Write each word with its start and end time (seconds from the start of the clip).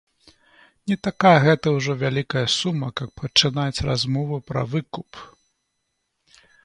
Не 0.91 0.95
такая 1.07 1.33
гэта 1.43 1.73
ўжо 1.75 1.91
вялікая 2.03 2.43
сума, 2.55 2.89
каб 3.01 3.09
пачынаць 3.21 3.83
размову 3.89 4.41
пра 4.49 4.61
выкуп. 4.73 5.09